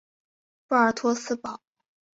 [0.65, 1.61] 波尔托新堡。